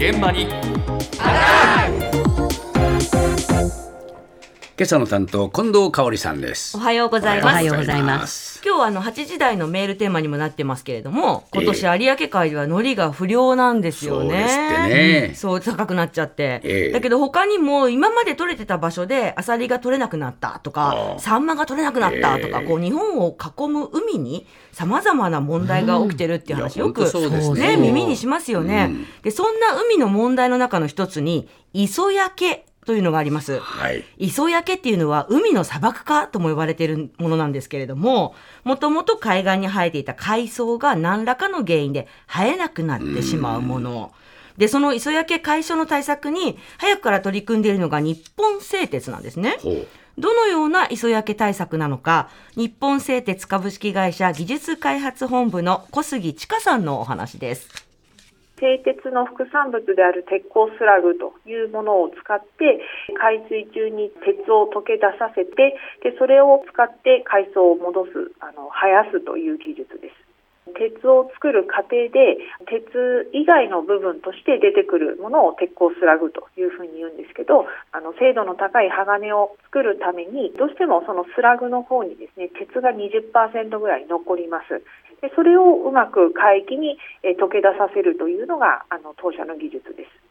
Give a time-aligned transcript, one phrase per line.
[0.00, 0.46] 現場に。
[4.80, 6.74] 今朝の担当近藤香織さんです。
[6.74, 7.52] おはようございます。
[7.52, 8.62] おはようございます。
[8.64, 14.30] 今日はあの8時台のメールテーマにもなってますけれども、今年有明海では海苔が不良なんですよね。
[14.30, 15.34] そうですってね。
[15.34, 16.92] そう高くなっちゃって、ええ。
[16.92, 22.66] だけど他にも今まで取れてた場所でアサリが取れなくなったとかサンマが取れなくなったとか、ええ。
[22.66, 27.04] こう日本を囲む海にさまざまな問題が起きてるっていう話、うんよく
[27.58, 29.06] ね耳にしますよね、うん。
[29.20, 33.60] でそんな海の問題の中の一つに磯焼けというのがあります。
[33.60, 44.12] はい磯焼けっていうのは海の砂漠化とも呼ばれているものなんですけれども、もともと海岸に生えていた海藻が何らかの原因で生えなくなってしまうもの。
[44.58, 49.56] で、その磯焼け解消の対策に早くから取り組んでいるのが日本製鉄なんですね。
[50.18, 57.89] どのような磯焼け対策なのか、日本製鉄株式会社技術開発本部の小杉千佳さんのお話です。
[58.60, 62.78] 製鉄の副産物である鉄鋼スラグというものを使って
[63.16, 70.19] 海水中に鉄を溶け出させてでそれを使って海藻を戻すあの生やすという技術です。
[70.80, 83.28] 鉄を作る過程で鉄以外の部分として出てくるものを鉄鋼スラグというふうに言うんですけどあの精度の高い鋼を作るためにどうしてもそのスラグの方にですね鉄が20%
[83.78, 84.80] ぐらい残ります
[85.20, 86.96] でそれをうまく海域に
[87.36, 90.29] 溶け出させるというのがあの当社の技術です。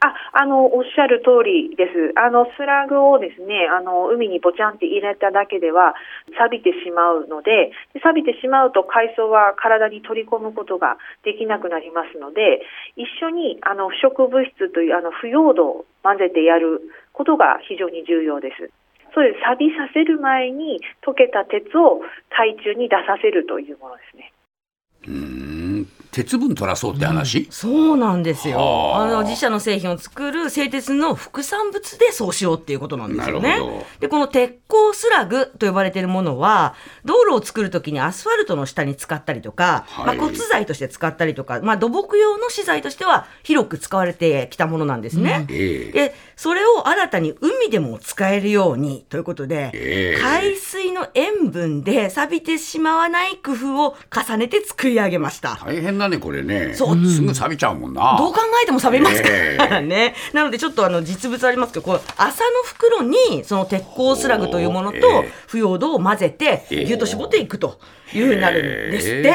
[0.00, 2.12] あ、あの、おっしゃる通りです。
[2.16, 5.94] あの、スラグをですね、あの、海にポチャンって入れただけでは、
[6.36, 12.62] 錆びてしまうので、で錆びてしまうと海藻は体に取り込むことができなくなりますので、
[12.96, 18.70] 一緒に、あの、不織物質という、あの、腐葉土を混ぜてやることが非常に重要です。
[19.14, 19.40] そうです。
[19.40, 24.32] 錆びさせる前に溶けた鉄を海中に出させるというものですね。
[26.16, 28.58] うーん鉄分取らそうって話、そうなんですよ。
[28.58, 33.58] はああの自社の製品を作る製鉄の副産物でそうしようっていうことなんですよね。
[34.00, 36.74] で、この鉄鋼スラグと呼ばれているものは、
[37.04, 45.46] 道路を作るときにアスファルトの下に使ったりとか、はいまあ、骨材として使ったりとか、まあ、土木用の資材としては広く使われてきたものなんですね。
[45.50, 55.58] ええで、それを新たに海でも使えるようにということで、ええ海水の塩分で錆びてしまわない工夫を重ねて作り上げました。
[55.62, 56.74] 大変だねこれね。
[56.74, 57.06] そう。
[57.06, 57.94] すぐ錆びちゃうもん。
[57.94, 60.14] などう考えても錆びますからえね。
[60.32, 66.84] なのでちょっとあの実物ありますけど、こう麻の袋にその鉄鋼スラグというものと腐葉土を混ぜてええ。
[66.84, 67.78] ぎゅっと絞っていくと
[68.14, 69.34] いうふうになるんですって。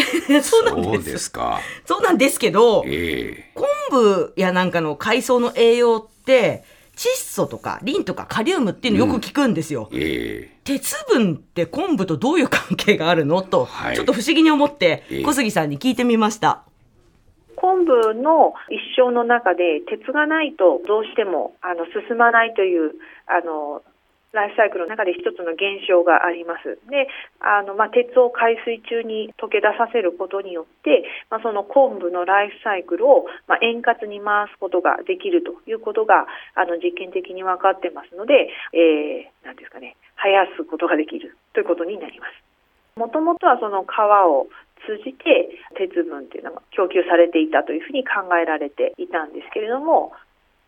[0.42, 1.30] そうなんです。
[1.30, 1.60] か。
[1.84, 3.50] そうなんですけど、ええ。
[3.54, 6.64] 昆布やなんかの海藻の栄養って
[7.00, 9.88] 窒素とかリンとかカリウムっていうのよく聞くんですよ。
[9.94, 13.40] ええ鉄分って昆布とどういう関係があるの？
[13.40, 16.62] と、はいちょっと不思議に思ってええ小杉さんに聞いてみました。
[17.56, 22.92] 昆布の一生の中で鉄がないとどうしてもあの進まないという
[23.26, 23.82] あの
[24.32, 26.78] ライフサイクルの中で一つの現象があります。
[26.88, 27.08] で、
[27.40, 42.38] あのまあ、鉄を海水中に溶け出させることによって、まあ、その昆布のライフサイクルをまあ円滑に回すことができるということがあの実験的に分かってますので、えー、なんですかね、生やすことができるということになります。
[42.96, 44.46] もともとはその川を
[44.86, 50.12] 通じて鉄分っていうのが供給されていたというふうに考えられていたんですけれども、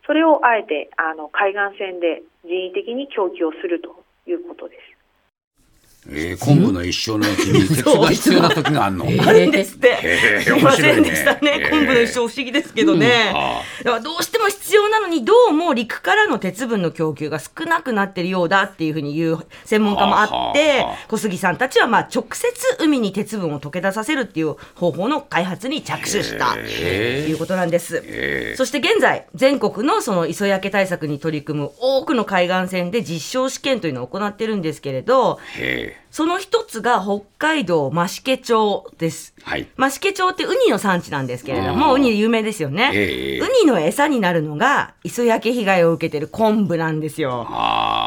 [0.06, 4.92] それをあえてあの海岸線で人為的に供給をするということです。
[6.10, 10.42] ええ昆布の一生のうちに鉄が必要な時があるの、あるんですって。
[10.42, 11.68] すいませんでしたね。
[11.70, 13.30] 昆布の一生不思議ですけどね。
[13.32, 14.31] あだからどうし
[14.92, 28.02] なのに、どうも陸からの鉄分の供給が少なくなってるようだっていうふうに言う専門家もあって小杉さんたちはまあ直接海に鉄分を溶け出させるっていう方法の開発に着手したということなんです。
[28.04, 28.54] え。
[28.56, 39.34] そして現在、全国のその磯焼け対策に取り組む多くの海岸線で実証試験というのを行ってるんですけれど、ええその一つが北海道増毛町です。
[39.38, 42.90] えはい増毛町ってウニの産地なんですけれども、ウニ有名ですよね。
[42.92, 47.46] ええウニの餌になるのが磯焼け被害を受けてる昆布なんですよ。
[47.48, 48.01] ああ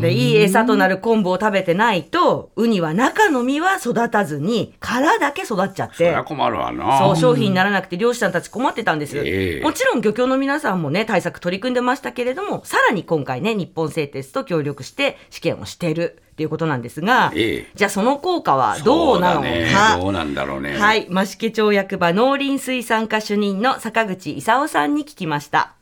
[0.00, 5.96] で、いい餌となる昆布を食べてないと、ウニは中の実は育たずに、殻だけ育っちゃって。
[5.96, 6.98] そりゃ、困るわな。
[6.98, 9.16] そう、商品にならなくて漁師さんたち困ってたんです。
[9.18, 9.60] ええ。
[9.62, 16.22] もちろん漁協の皆さんもね、対策取り組んでましたけれども、さらに今回ね、日本製鉄と協力して試験をしている。
[16.28, 17.70] っていうことなんですが、ええ。
[17.74, 19.48] じゃあその効果はどうなのか。
[19.48, 19.66] ね。
[20.00, 20.78] どうなんだろうね。
[20.78, 25.77] はい、増毛町役場農林水産課主任の坂口勲さんに聞きました。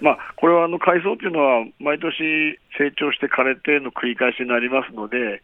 [0.00, 5.42] まあ、これはあの海藻というのは毎年成長して枯れての繰り返しになりますので、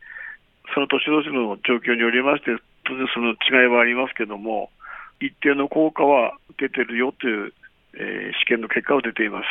[0.74, 4.70] その年々の状況によりまして、当然その違いはありますけども、
[5.20, 7.52] 一定の効果は出てるよという
[7.96, 9.44] えー試験の結果を出ています。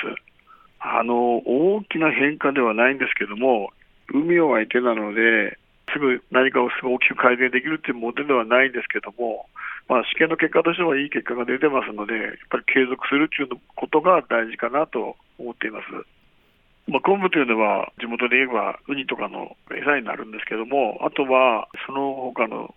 [0.79, 3.71] あの、大きな変化ではないんですけども、
[4.13, 5.57] 海を相手なので、
[5.94, 9.47] すぐ何かをすごく大きく改善できるっていうモデルではないんですけども、
[9.88, 16.07] まあ、試験の結果としてはいい結果が出てますので、やっぱり継続するっていうことが大事かなと思っています。
[16.88, 22.75] まあ、昆布というのは地元で言えばウニとかの餌になるんですけども、あとはその他の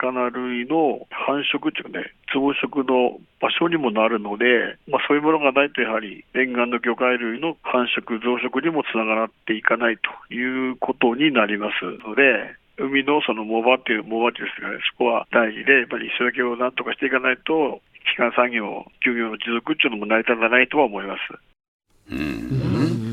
[0.00, 17.80] 魚類の繁殖というかね、増殖の場所にもなるので、まあ、そういうものがないとやはり沿岸の魚介類の繁殖、増殖にもつながっていかないということになりますので、海のその藻場っていう、藻場っていうんですかね、そこは大事で、やっぱり磯焼けをなんとかしていかないと、
[18.16, 21.20] 基幹産業、漁業の持続っていうのも成り立たないとは思います。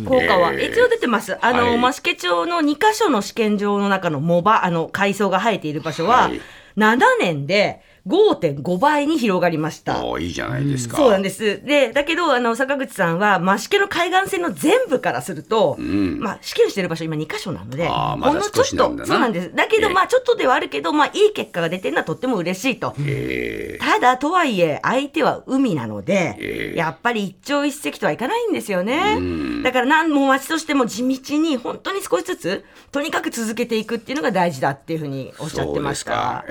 [0.06, 1.38] 効果はえー一応出てます。
[1.46, 6.42] あの、はい増毛町の2カ所の試験場の中の藻場、あの、海藻が生えている場所は、はい
[6.78, 10.04] 7年で5.5倍に広がりました。
[10.06, 10.98] おーいいじゃないですか。
[10.98, 11.64] そうなんです。
[11.64, 19.56] で、だけど、あの、坂口さんは、増毛の海岸線の全部からすると、んまあ、試験してる場所今2カ所なので、ほんの少しなんだなそうなんです。
[19.56, 22.96] だけど、ええまあ、ちょっとではあるけど、まあ、いい結果が出てるのはとっても嬉しいと。
[23.06, 29.20] えただ、とはいえ、相手は海なので、ええやっぱり一朝一夕とはいかないんですよね。
[29.64, 36.46] だから、なんも町としても地道に、本当に少しずつ、とにかく続けていくっていうのが大事だっていうふうにおっしゃってました。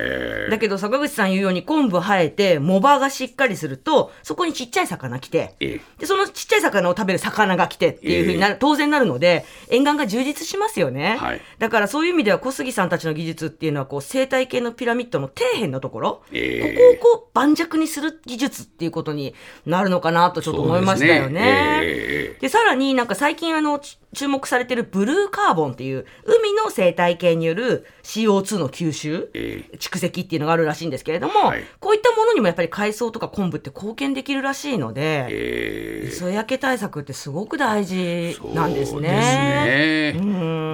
[0.51, 5.81] だけど、坂口さん言うように、昆布生えて、藻場がしっかりすると、そこにちっちゃい魚来て、ええ。
[5.99, 11.17] で、そのちっちゃい魚を食べる魚が来てっていうふうになる、当然なるので、沿岸が充実しますよね。
[11.19, 11.41] はい。
[11.59, 16.97] だからそういう意味では小杉さんたちの技術っていうのは、こう、生態系のピラミッドの底辺のところ、ええ。
[16.99, 19.35] ここをこう、盤石にする技術っていうことに
[19.67, 21.81] なるのかなとちょっと思いましたよね。
[21.83, 22.49] ですね。
[22.49, 40.13] さらになんか最近あの、ち注目されてるブルーカーボンっていう、海の生態系による CO2 の吸収、ええ蓄積っていうのがあるらしいんですけれども、はいこういったものにもやっぱり海藻とか昆布って貢献できるらしいので、ええ磯焼け対策ってすごく大事なんですそうね。
[40.19, 40.31] ですね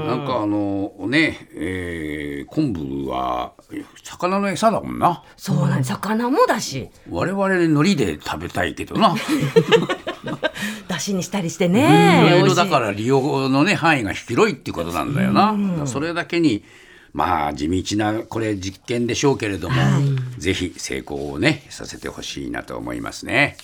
[0.06, 3.52] なんかあのね、えー、昆布は
[4.02, 5.22] 魚の餌だもんな。
[5.36, 5.88] そうなんです。
[5.90, 9.14] 魚もだし、我々海苔で食べたいけどな。
[10.96, 12.20] だしにしたりしていね。
[12.22, 15.52] ろい美味しろだから利用のね範囲が広いっていうことなんだよな。
[15.52, 16.64] だからそれだけに
[17.12, 19.76] まあ地道なこれ実験でしょうけれども、
[20.38, 23.56] ぜひ成功をねさせてほしいなと思いますね。